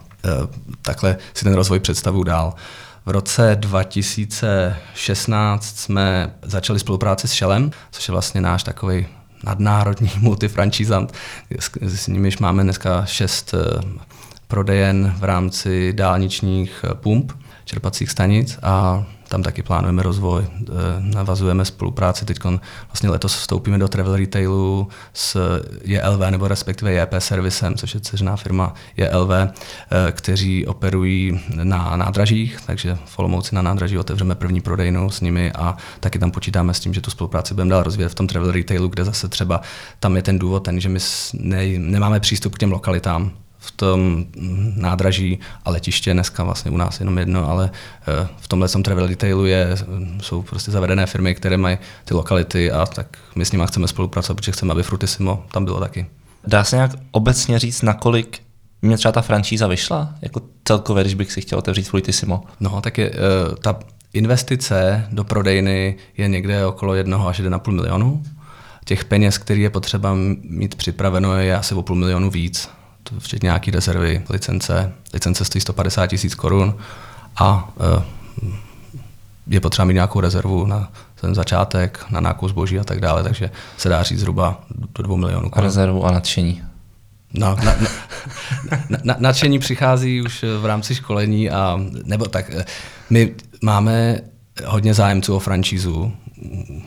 [0.82, 2.54] takhle si ten rozvoj představu dál.
[3.06, 9.06] V roce 2016 jsme začali spolupráci s Shellem, což je vlastně náš takový
[9.44, 11.12] nadnárodní multifrančízant.
[11.58, 13.58] S, s nimiž máme dneska šest e,
[14.48, 17.32] prodejen v rámci dálničních e, pump,
[17.64, 22.24] čerpacích stanic a tam taky plánujeme rozvoj, eh, navazujeme spolupráci.
[22.24, 22.38] Teď
[22.88, 28.36] vlastně letos vstoupíme do travel retailu s JLV nebo respektive JP Servisem, což je dceřiná
[28.36, 29.48] firma JLV, eh,
[30.12, 35.76] kteří operují na nádražích, takže v Olomouci na nádraží otevřeme první prodejnu s nimi a
[36.00, 38.88] taky tam počítáme s tím, že tu spolupráci budeme dál rozvíjet v tom travel retailu,
[38.88, 39.60] kde zase třeba
[40.00, 40.98] tam je ten důvod ten, že my
[41.34, 44.24] ne, nemáme přístup k těm lokalitám, v tom
[44.76, 49.08] nádraží a letiště dneska vlastně u nás jenom jedno, ale eh, v tomhle tom travel
[49.08, 49.76] detailu je,
[50.20, 54.36] jsou prostě zavedené firmy, které mají ty lokality a tak my s nimi chceme spolupracovat,
[54.36, 56.06] protože chceme, aby Frutissimo tam bylo taky.
[56.46, 58.40] Dá se nějak obecně říct, nakolik
[58.82, 60.14] mě třeba ta franšíza vyšla?
[60.22, 62.44] Jako celkově, když bych si chtěl otevřít Frutissimo?
[62.60, 63.78] No, tak je, eh, ta
[64.12, 68.22] investice do prodejny je někde okolo 1 až 1,5 milionu.
[68.84, 72.68] Těch peněz, který je potřeba mít připraveno, je asi o půl milionu víc
[73.18, 74.92] včetně nějaký rezervy, licence.
[75.14, 76.76] Licence stojí 150 tisíc korun
[77.36, 78.02] a eh,
[79.46, 83.50] je potřeba mít nějakou rezervu na ten začátek na nákup zboží a tak dále, takže
[83.76, 85.50] se dá říct zhruba do 2 milionů.
[85.52, 86.62] A rezervu a nadšení.
[87.34, 87.88] No, na, na,
[88.90, 92.50] na, na, nadšení přichází už v rámci školení a nebo tak,
[93.10, 94.20] my máme
[94.64, 96.12] hodně zájemců o franšízu,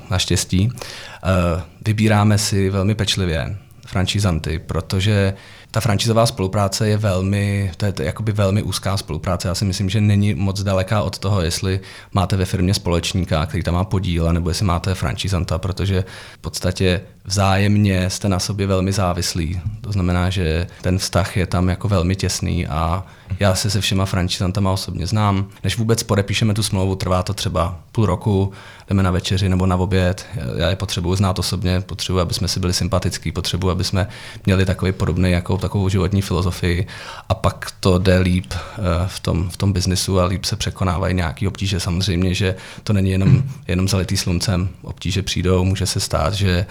[0.10, 0.70] naštěstí.
[0.74, 3.58] Eh, vybíráme si velmi pečlivě
[3.88, 5.34] franšízanty, protože
[5.76, 9.48] ta franšízová spolupráce je velmi, to je to jakoby velmi úzká spolupráce.
[9.48, 11.80] Já si myslím, že není moc daleká od toho, jestli
[12.14, 17.02] máte ve firmě společníka, který tam má podíl, nebo jestli máte franšízanta, protože v podstatě
[17.26, 19.62] vzájemně jste na sobě velmi závislí.
[19.82, 23.06] To znamená, že ten vztah je tam jako velmi těsný a
[23.40, 25.48] já se se všema franšizantama osobně znám.
[25.64, 28.52] Než vůbec podepíšeme tu smlouvu, trvá to třeba půl roku,
[28.90, 30.26] jdeme na večeři nebo na oběd.
[30.58, 34.08] Já je potřebuji znát osobně, potřebuji, aby jsme si byli sympatický, potřebuji, aby jsme
[34.46, 36.88] měli takový podobný, jako takovou životní filozofii
[37.30, 41.14] a pak to jde líp eh, v tom, v tom biznisu a líp se překonávají
[41.16, 41.80] nějaké obtíže.
[41.80, 44.70] Samozřejmě, že to není jenom, jenom zalitý sluncem.
[44.82, 46.66] Obtíže přijdou, může se stát, že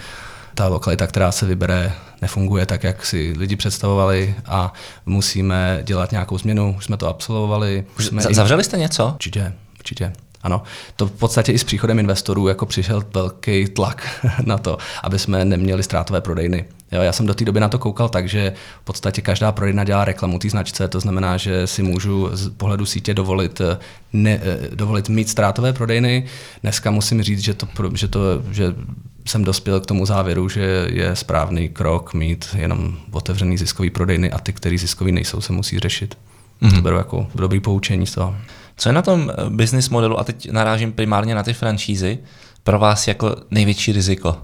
[0.55, 4.73] ta lokalita, která se vybere, nefunguje tak, jak si lidi představovali a
[5.05, 6.75] musíme dělat nějakou změnu.
[6.77, 7.85] Už jsme to absolvovali.
[7.97, 9.11] Už jsme zavřeli jste něco?
[9.13, 10.13] Určitě, určitě.
[10.43, 10.63] Ano,
[10.95, 15.45] to v podstatě i s příchodem investorů jako přišel velký tlak na to, aby jsme
[15.45, 16.65] neměli ztrátové prodejny.
[16.95, 19.83] Jo, já jsem do té doby na to koukal tak, že v podstatě každá prodejna
[19.83, 23.61] dělá reklamu té značce, to znamená, že si můžu z pohledu sítě dovolit,
[24.13, 24.39] ne,
[24.75, 26.25] dovolit mít ztrátové prodejny.
[26.61, 28.19] Dneska musím říct, že, to, že, to,
[28.51, 28.75] že
[29.27, 34.39] jsem dospěl k tomu závěru, že je správný krok mít jenom otevřený ziskový prodejny a
[34.39, 36.17] ty, který ziskový nejsou, se musí řešit.
[36.61, 36.75] Mm-hmm.
[36.75, 38.35] To beru jako dobrý poučení z toho.
[38.77, 42.19] Co je na tom eh, business modelu, a teď narážím primárně na ty franšízy,
[42.63, 44.37] pro vás jako největší riziko?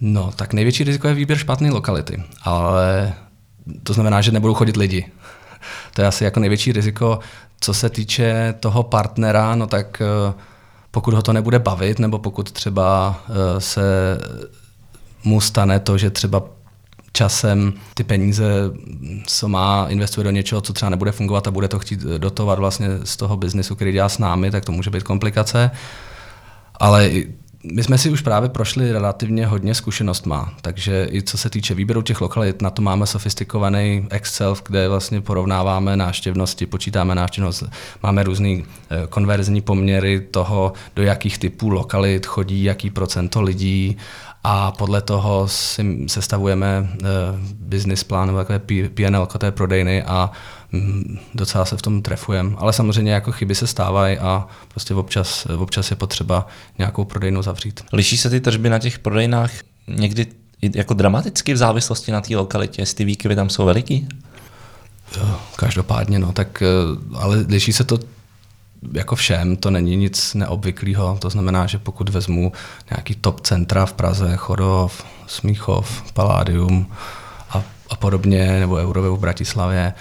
[0.00, 3.14] No, tak největší riziko je výběr špatné lokality, ale
[3.82, 5.06] to znamená, že nebudou chodit lidi.
[5.94, 7.18] To je asi jako největší riziko.
[7.60, 10.34] Co se týče toho partnera, no tak uh,
[10.94, 13.82] pokud ho to nebude bavit, nebo pokud třeba eh, se
[15.24, 16.42] mu stane to, že třeba
[17.12, 18.44] časem ty peníze,
[19.26, 22.88] co má, investuje do něčeho, co třeba nebude fungovat a bude to chtít dotovat vlastně
[23.04, 25.70] z toho biznisu, který dělá s námi, tak to může být komplikace.
[26.74, 27.10] Ale
[27.72, 32.02] my jsme si už právě prošli relativně hodně zkušenostma, takže i co se týče výběru
[32.02, 37.64] těch lokalit, na to máme sofistikovaný Excel, kde vlastně porovnáváme návštěvnosti, počítáme návštěvnost,
[38.02, 38.62] máme různé eh,
[39.08, 43.96] konverzní poměry toho, do jakých typů lokalit chodí, jaký procento lidí
[44.44, 47.08] a podle toho si sestavujeme uh,
[47.40, 48.60] business plán takové
[48.94, 50.30] PNL té prodejny a
[51.34, 52.54] docela se v tom trefujeme.
[52.58, 56.46] Ale samozřejmě jako chyby se stávají a prostě občas, občas je potřeba
[56.78, 57.84] nějakou prodejnu zavřít.
[57.92, 59.50] Liší se ty tržby na těch prodejnách
[59.88, 60.26] někdy
[60.74, 64.08] jako dramaticky v závislosti na té lokalitě, jestli ty výkyvy tam jsou veliký?
[65.16, 67.98] Jo, každopádně, no, tak eh, ale liší se to
[68.92, 71.18] jako všem, to není nic neobvyklého.
[71.20, 72.52] To znamená, že pokud vezmu
[72.90, 76.86] nějaký top centra v Praze, Chodov, Smíchov, Paládium
[77.50, 79.92] a, a podobně, nebo Euroveu v Bratislavě,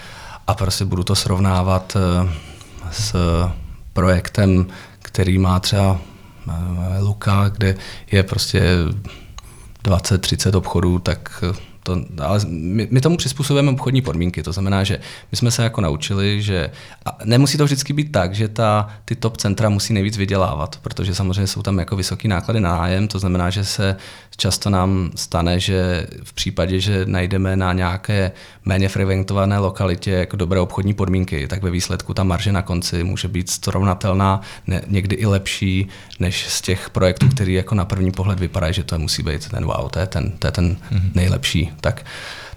[0.47, 2.29] a prostě budu to srovnávat eh,
[2.91, 3.15] s
[3.93, 4.67] projektem,
[4.99, 5.99] který má třeba
[6.49, 7.75] eh, Luka, kde
[8.11, 8.61] je prostě
[9.83, 11.43] 20-30 obchodů, tak
[11.83, 14.99] to, ale my, my tomu přizpůsobujeme obchodní podmínky, to znamená, že
[15.31, 16.71] my jsme se jako naučili, že
[17.05, 21.15] a nemusí to vždycky být tak, že ta, ty top centra musí nejvíc vydělávat, protože
[21.15, 23.95] samozřejmě jsou tam jako vysoký náklady na nájem, to znamená, že se
[24.37, 28.31] často nám stane, že v případě, že najdeme na nějaké
[28.65, 33.27] méně frekventované lokalitě jako dobré obchodní podmínky, tak ve výsledku ta marže na konci může
[33.27, 35.87] být srovnatelná, ne, někdy i lepší,
[36.19, 39.65] než z těch projektů, který jako na první pohled vypadají, že to musí být ten
[39.65, 41.11] wow, to je ten, to je ten mm-hmm.
[41.15, 41.71] nejlepší.
[41.81, 42.05] Tak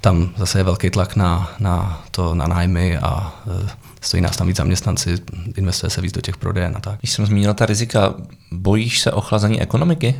[0.00, 3.34] tam zase je velký tlak na, na to, na nájmy a
[3.64, 3.68] e,
[4.00, 5.14] stojí nás tam víc zaměstnanci,
[5.56, 6.98] investuje se víc do těch prodejen a tak.
[6.98, 8.14] Když jsem zmínil ta rizika,
[8.52, 10.14] bojíš se ochlazení ekonomiky?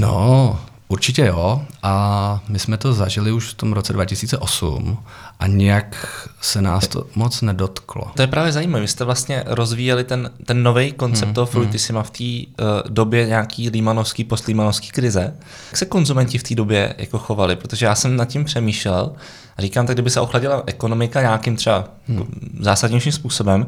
[0.00, 1.62] No, určitě jo.
[1.82, 4.98] A my jsme to zažili už v tom roce 2008
[5.40, 8.10] a nějak se nás to moc nedotklo.
[8.14, 8.80] To je právě zajímavé.
[8.80, 12.02] Vy jste vlastně rozvíjeli ten, ten nový koncept hmm, toho hmm.
[12.02, 15.34] v té uh, době nějaký límanovský, postlímanovský krize.
[15.70, 17.56] Jak se konzumenti v té době jako chovali?
[17.56, 19.12] Protože já jsem nad tím přemýšlel
[19.56, 22.56] a říkám, tak kdyby se ochladila ekonomika nějakým třeba hmm.
[22.60, 23.66] zásadnějším způsobem,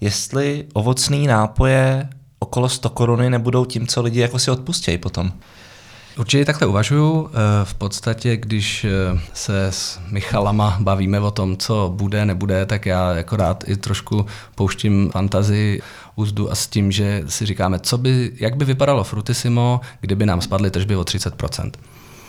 [0.00, 5.32] jestli ovocné nápoje okolo 100 koruny nebudou tím, co lidi jako si odpustějí potom.
[6.18, 7.30] Určitě takhle uvažuju.
[7.32, 12.86] Eh, v podstatě, když eh, se s Michalama bavíme o tom, co bude, nebude, tak
[12.86, 15.82] já jako rád i trošku pouštím fantazii
[16.16, 20.40] úzdu a s tím, že si říkáme, co by, jak by vypadalo Frutissimo, kdyby nám
[20.40, 21.70] spadly tržby o 30%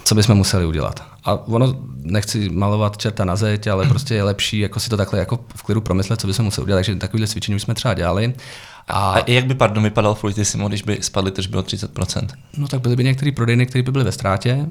[0.06, 1.04] co bychom museli udělat.
[1.24, 5.20] A ono, nechci malovat čerta na zeď, ale prostě je lepší jako si to takhle
[5.20, 6.78] jako v klidu promyslet, co bychom museli udělat.
[6.78, 8.34] Takže takovýhle cvičení jsme třeba dělali.
[8.88, 12.28] A, a jak by, pardon, vypadal Fruitissimo, když by spadly tržby o 30%?
[12.58, 14.68] No tak byly by některé prodejny, které by byly ve ztrátě,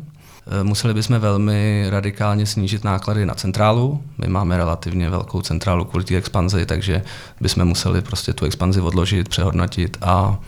[0.46, 4.02] Eh, museli bychom velmi radikálně snížit náklady na centrálu.
[4.18, 7.02] My máme relativně velkou centrálu kvůli té expanzi, takže
[7.40, 10.38] bychom museli prostě tu expanzi odložit, přehodnotit a,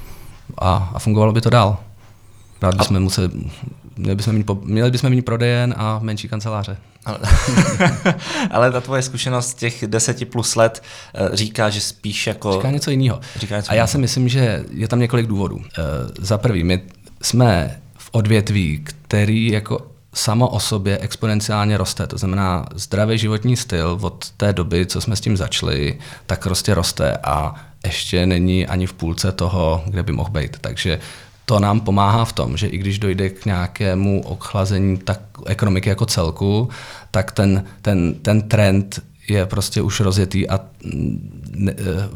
[0.59, 1.79] a, a fungovalo by to dál.
[2.62, 3.31] Rád bychom museli,
[3.96, 6.76] měli bychom mít, měli bychom mít prodejen a menší kanceláře.
[7.04, 7.18] Ale,
[8.50, 10.83] ale ta tvoje zkušenost těch deseti plus let
[11.14, 12.52] eh, říká, že spíš jako...
[12.52, 13.20] Říká něco jiného.
[13.37, 15.57] Říká něco a já si myslím, že je tam několik důvodů.
[15.57, 15.64] Uh,
[16.18, 16.83] za prvý, my
[17.22, 17.80] jsme
[18.12, 22.07] odvětví, který jako samo o sobě exponenciálně roste.
[22.07, 26.74] To znamená, zdravý životní styl od té doby, co jsme s tím začali, tak prostě
[26.74, 27.54] roste a
[27.85, 30.57] ještě není ani v půlce toho, kde by mohl být.
[30.61, 31.00] Takže
[31.44, 36.07] to nám pomáhá v tom, že i když dojde k nějakému ochlazení tak ekonomiky jako
[36.07, 36.68] celku,
[37.11, 40.61] tak ten, ten, ten trend je prostě už rozjetý a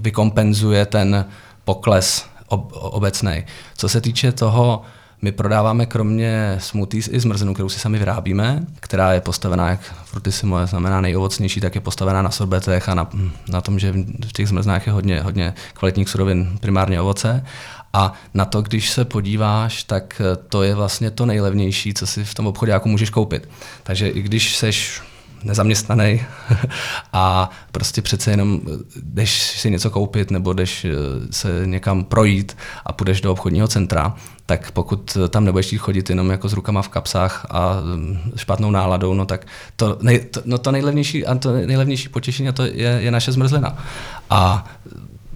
[0.00, 1.26] vykompenzuje ten
[1.64, 3.44] pokles ob, obecný.
[3.76, 4.82] Co se týče toho,
[5.22, 10.66] my prodáváme kromě smoothies i zmrzlinu, kterou si sami vyrábíme, která je postavená, jak Frutissimo
[10.66, 13.10] znamená nejovocnější, tak je postavená na sorbetech a na,
[13.48, 13.92] na tom, že
[14.28, 17.44] v těch zmrznách je hodně, hodně kvalitních surovin, primárně ovoce.
[17.92, 22.34] A na to, když se podíváš, tak to je vlastně to nejlevnější, co si v
[22.34, 23.48] tom obchodě jako můžeš koupit.
[23.82, 25.02] Takže i když seš
[25.44, 26.22] nezaměstnaný
[27.12, 28.60] a prostě přece jenom
[29.02, 30.90] jdeš si něco koupit nebo jdeš eh,
[31.30, 34.14] se někam projít a půjdeš do obchodního centra,
[34.46, 39.14] tak pokud tam nebudeš chodit jenom jako s rukama v kapsách a mm, špatnou náladou,
[39.14, 39.46] no tak
[39.76, 43.32] to, nej, to, no to nejlevnější a to nejlevnější potěšení a to je, je naše
[43.32, 43.84] zmrzlina.
[44.30, 44.64] A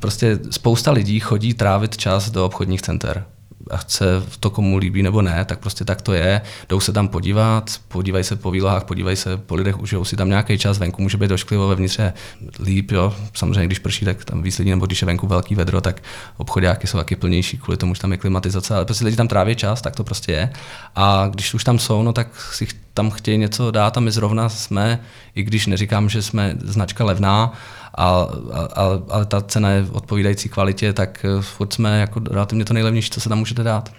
[0.00, 3.24] prostě spousta lidí chodí trávit čas do obchodních center
[3.70, 4.05] a chce
[4.40, 6.40] to komu líbí nebo ne, tak prostě tak to je.
[6.68, 10.29] Jdou se tam podívat, podívají se po výlohách, podívají se po lidech, užijou si tam
[10.29, 12.12] nějaký čas, venku může být došklivo, vevnitř je
[12.62, 13.14] líp, jo.
[13.35, 16.03] Samozřejmě, když prší, tak tam víc lidí, nebo když je venku velký vedro, tak
[16.37, 19.57] obchodáky jsou taky plnější, kvůli tomu, že tam je klimatizace, ale prostě lidi tam tráví
[19.57, 20.53] čas, tak to prostě je.
[20.96, 24.48] A když už tam jsou, no tak si tam chtějí něco dát a my zrovna
[24.48, 25.01] jsme,
[25.35, 27.53] i když neříkám, že jsme značka levná,
[27.94, 28.28] a,
[28.74, 33.11] a, ale ta cena je odpovídající kvalitě, tak eh, furt jsme jako relativně to nejlevnější,
[33.11, 33.92] co se tam můžete dát.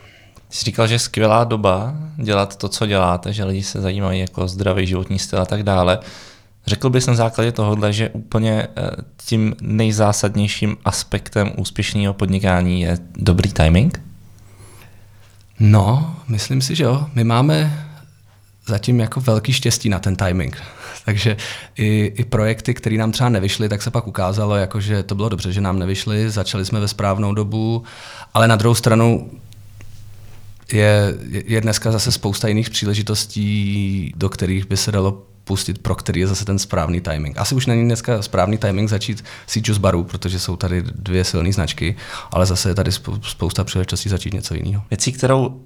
[0.49, 4.47] Jsi říkal, že je skvělá doba dělat to, co děláte, že lidi se zajímají jako
[4.47, 5.99] zdravý životní styl a tak dále.
[6.65, 8.89] Řekl bys na základě tohohle, že úplně eh,
[9.25, 14.01] tím nejzásadnějším aspektem úspěšného podnikání je dobrý timing?
[15.60, 17.08] No, myslím si, že jo.
[17.13, 17.88] My máme
[18.67, 20.62] zatím jako velký štěstí na ten timing.
[21.05, 21.37] Takže
[21.77, 25.29] i, i projekty, které nám třeba nevyšly, tak se pak ukázalo, jako, že to bylo
[25.29, 27.83] dobře, že nám nevyšly, začali jsme ve správnou dobu,
[28.33, 29.31] ale na druhou stranu
[30.73, 36.19] je, je dneska zase spousta jiných příležitostí, do kterých by se dalo pustit, pro který
[36.19, 37.38] je zase ten správný timing.
[37.38, 41.53] Asi už není dneska správný timing začít si z baru, protože jsou tady dvě silné
[41.53, 41.95] značky,
[42.32, 44.84] ale zase je tady spousta příležitostí začít něco jiného.
[44.89, 45.62] Věcí, kterou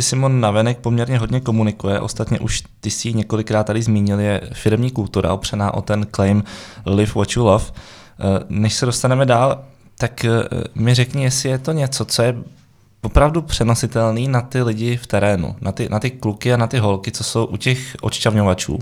[0.00, 5.32] Simon navenek poměrně hodně komunikuje, ostatně už ty si několikrát tady zmínil, je firmní kultura
[5.32, 6.44] opřená o ten claim
[6.86, 7.64] Live what you love.
[7.70, 9.64] Eh, než se dostaneme dál,
[9.98, 10.30] tak eh,
[10.74, 12.34] mi řekni, jestli je to něco, co je
[13.06, 16.78] opravdu přenositelný na ty lidi v terénu, na ty, na ty kluky a na ty
[16.78, 18.78] holky, co jsou u těch odšťavňovačů.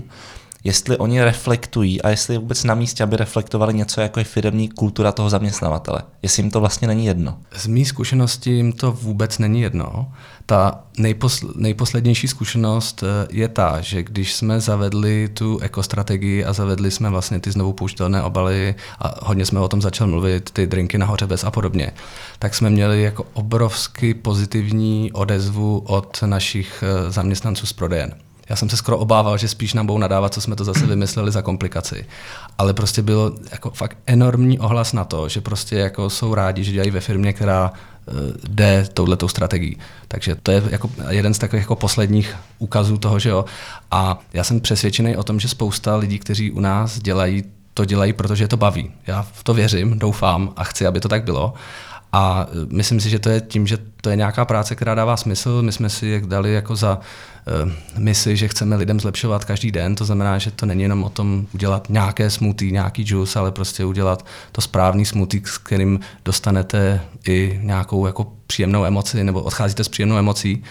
[0.65, 4.69] Jestli oni reflektují a jestli je vůbec na místě, aby reflektovali něco jako je firmní
[4.69, 6.01] kultura toho zaměstnavatele.
[6.21, 7.37] Jestli jim to vlastně není jedno.
[7.55, 10.11] Z mý zkušenosti jim to vůbec není jedno.
[10.45, 16.91] Ta nejposl- nejposlednější zkušenost eh, je ta, že když jsme zavedli tu ekostrategii a zavedli
[16.91, 20.97] jsme vlastně ty znovu použitelné obaly a hodně jsme o tom začali mluvit, ty drinky
[20.97, 21.91] nahoře bez a podobně,
[22.39, 28.24] tak jsme měli jako obrovsky pozitivní odezvu od našich eh, zaměstnanců z prodejen.
[28.49, 31.31] Já jsem se skoro obával, že spíš nám budou nadávat, co jsme to zase vymysleli
[31.31, 32.05] za komplikaci.
[32.57, 36.71] Ale prostě byl jako fakt enormní ohlas na to, že prostě jako jsou rádi, že
[36.71, 37.71] dělají ve firmě, která
[38.05, 38.15] uh,
[38.49, 39.77] jde touhletou strategií.
[40.07, 43.45] Takže to je jako jeden z takových jako posledních úkazů toho, že jo.
[43.91, 48.13] A já jsem přesvědčený o tom, že spousta lidí, kteří u nás dělají, to dělají,
[48.13, 48.91] protože je to baví.
[49.07, 51.53] Já v to věřím, doufám a chci, aby to tak bylo.
[52.15, 55.61] A myslím si, že to je tím, že to je nějaká práce, která dává smysl.
[55.61, 56.99] My jsme si jak dali jako za
[57.63, 59.95] uh, misi, že chceme lidem zlepšovat každý den.
[59.95, 63.85] To znamená, že to není jenom o tom udělat nějaké smoothie, nějaký juice, ale prostě
[63.85, 69.89] udělat to správný smoothie, s kterým dostanete i nějakou jako příjemnou emoci nebo odcházíte s
[69.89, 70.63] příjemnou emocí.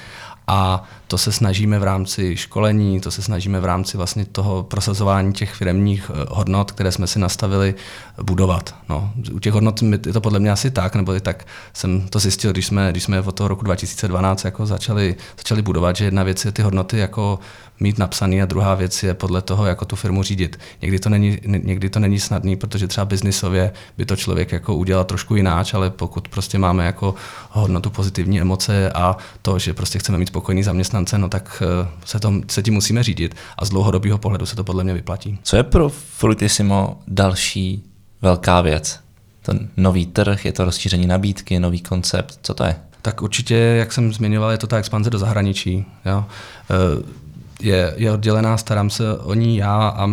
[0.46, 5.32] A to se snažíme v rámci školení, to se snažíme v rámci vlastně toho prosazování
[5.32, 7.74] těch firmních eh, hodnot, které jsme si nastavili,
[8.22, 8.74] budovat.
[8.88, 12.18] No, u těch hodnot je to podle mě asi tak, nebo i tak jsem to
[12.18, 16.22] zjistil, když jsme, když jsme od toho roku 2012 jako začali, začali budovat, že jedna
[16.22, 17.38] věc je ty hodnoty jako
[17.80, 20.58] mít napsaný a druhá věc je podle toho, jako tu firmu řídit.
[20.82, 25.04] Někdy to není, někdy to není snadný, protože třeba biznisově by to člověk jako udělal
[25.04, 27.14] trošku jináč, ale pokud prostě máme jako
[27.50, 32.20] hodnotu pozitivní emoce a to, že prostě chceme mít spokojný zaměstnance, no tak eh, se,
[32.20, 35.38] to, se tím musíme řídit a z dlouhodobého pohledu se to podle mě vyplatí.
[35.42, 37.82] Co je pro Frutissimo další
[38.22, 39.00] velká věc?
[39.42, 42.76] Ten nový trh, je to rozšíření nabídky, nový koncept, co to je?
[43.02, 45.86] Tak určitě, jak jsem zmiňoval, je to ta expanze do zahraničí.
[46.04, 46.24] Jo.
[46.70, 47.23] Eh,
[47.60, 50.10] je, je oddělená, starám se o ní já a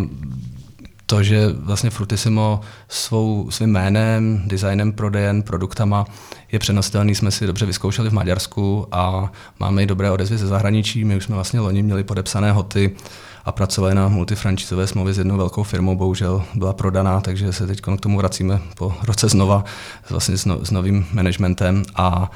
[1.06, 6.06] to, že vlastně Frutissimo svou, svým jménem, designem, prodejem, produktama
[6.52, 11.04] je přenositelný, jsme si dobře vyzkoušeli v Maďarsku a máme i dobré odezvy ze zahraničí.
[11.04, 12.96] My už jsme vlastně loni měli podepsané hoty
[13.44, 17.80] a pracovali na multifrančizové smlouvě s jednou velkou firmou, bohužel byla prodaná, takže se teď
[17.80, 19.64] k tomu vracíme po roce znova
[20.10, 22.30] vlastně s, no, s novým managementem a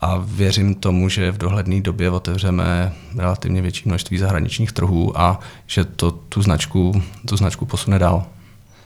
[0.00, 5.84] a věřím tomu, že v dohledné době otevřeme relativně větší množství zahraničních trhů a že
[5.84, 8.26] to tu značku, tu značku posune dál.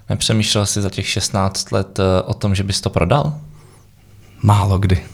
[0.09, 3.35] Nepřemýšlel jsi za těch 16 let eh, o tom, že bys to prodal?
[4.43, 5.05] Málo kdy.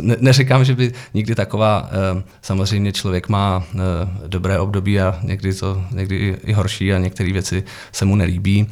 [0.00, 3.78] Ne, neříkám, že by nikdy taková, eh, samozřejmě člověk má eh,
[4.26, 8.66] dobré období a někdy to někdy i horší a některé věci se mu nelíbí.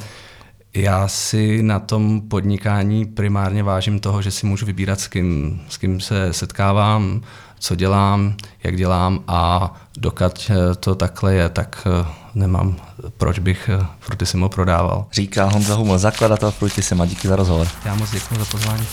[0.75, 5.77] Já si na tom podnikání primárně vážím toho, že si můžu vybírat, s kým, s
[5.77, 7.21] kým se setkávám,
[7.59, 11.87] co dělám, jak dělám a dokud eh, to takhle je, tak
[12.35, 12.77] nemám,
[13.17, 13.71] proč bych
[14.01, 15.07] Frutissimo prodával.
[15.13, 17.07] Říká Honza Huml, zakladatel Frutissima.
[17.07, 17.69] Díky za rozhovor.
[17.85, 18.87] Já moc děkuji za pozvání.